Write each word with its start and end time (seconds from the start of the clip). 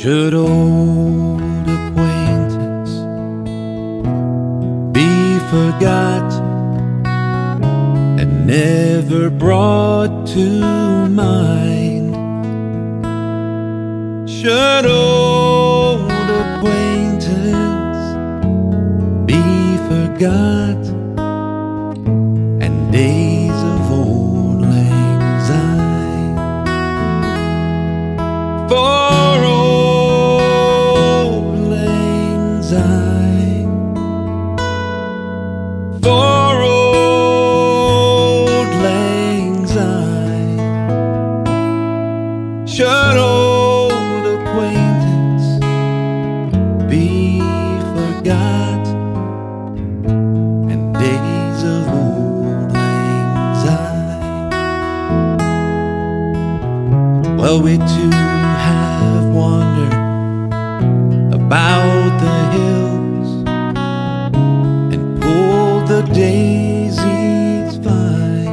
Should 0.00 0.32
old 0.32 1.42
acquaintance 1.68 2.90
be 4.94 5.38
forgot 5.50 6.32
and 8.18 8.46
never 8.46 9.28
brought 9.28 10.26
to 10.28 11.06
mind? 11.10 12.14
Should 14.26 14.86
old 14.86 16.10
acquaintance 16.44 18.00
be 19.26 19.42
forgot 19.90 20.82
and 22.64 22.90
days 22.90 23.29
for 36.02 36.62
auld 36.64 38.72
lang 38.82 39.66
syne, 39.66 40.58
old 43.16 44.26
acquaintance 44.36 45.46
be 46.88 47.40
forgot 47.94 48.86
and 50.72 50.82
days 50.94 51.62
of 51.64 51.86
auld 51.88 52.72
lang 52.72 53.54
syne? 53.62 54.08
Well, 57.36 57.60
we 57.62 57.76
too 57.78 58.10
have 58.10 59.24
wandered 59.34 59.94
about 61.34 61.79
daisies 66.02 67.76
fine. 67.84 68.46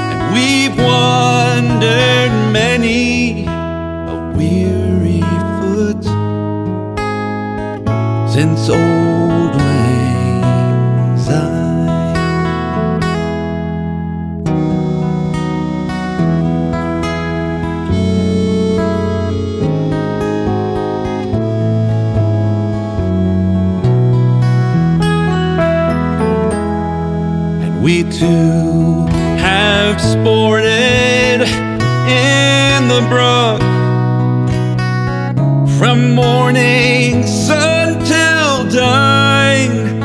And 0.00 0.34
we've 0.34 0.76
wandered 0.76 2.32
many 2.52 3.46
a 3.46 4.32
weary 4.36 4.71
Too 28.22 29.06
have 29.42 30.00
sported 30.00 31.40
in 31.42 32.86
the 32.86 33.04
brook 33.10 33.60
from 35.76 36.14
morning 36.14 37.26
sun 37.26 37.98
till 38.04 38.70
dawn. 38.70 39.98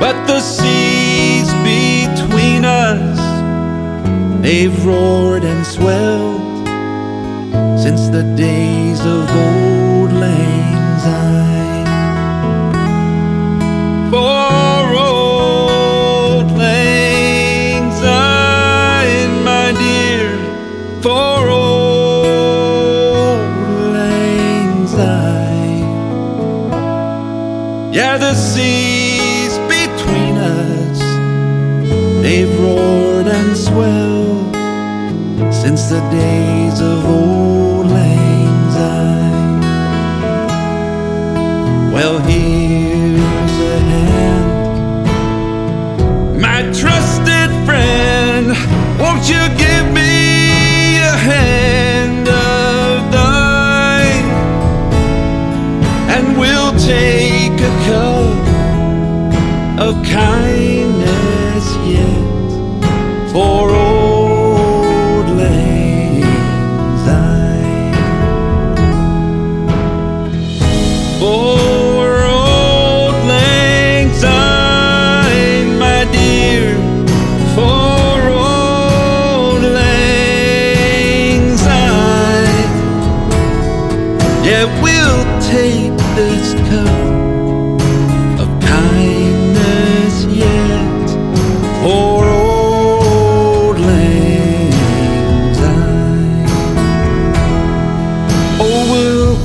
But 0.00 0.16
the 0.26 0.40
seas 0.40 1.52
between 1.62 2.64
us, 2.64 3.18
they've 4.40 4.86
roared 4.86 5.44
and 5.44 5.66
swelled 5.66 6.66
since 7.78 8.08
the 8.08 8.22
days 8.34 9.00
of 9.00 9.28
old 9.28 9.49
the 28.20 28.34
seas 28.34 29.56
between 29.66 30.36
us, 30.36 31.00
they've 32.22 32.52
roared 32.60 33.26
and 33.26 33.56
swelled 33.56 34.54
since 35.52 35.88
the 35.88 36.00
days 36.10 36.80
of 36.82 37.04
auld 37.06 37.86
lang 37.86 38.70
syne. 38.76 39.60
Well, 41.94 42.18
here's 42.28 43.56
a 43.74 43.78
hand, 43.90 44.50
my 46.40 46.60
trusted 46.80 47.50
friend. 47.64 48.54
Won't 49.00 49.24
you 49.30 49.48
give 49.56 49.86
me 49.94 50.98
a 50.98 51.16
hand 51.32 52.28
of 52.28 53.10
thine? 53.10 54.28
And 56.14 56.36
we'll 56.38 56.74
take 56.78 57.58
a 57.60 57.79
of 59.90 60.04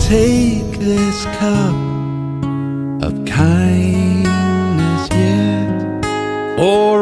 take 0.07 0.77
this 0.77 1.25
cup 1.39 1.73
of 3.01 3.25
kindness 3.25 5.09
yet 5.09 6.05
for 6.57 6.94